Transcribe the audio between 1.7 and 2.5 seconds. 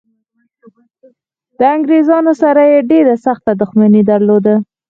انګریزانو